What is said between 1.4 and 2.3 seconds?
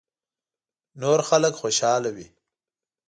خوشاله وي.